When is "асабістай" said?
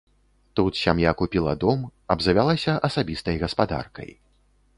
2.89-3.35